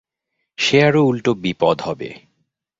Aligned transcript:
সে 0.57 0.77
আরো 0.83 1.01
উলটো 1.05 1.31
বিপদ 1.33 1.77
হবে। 1.81 2.09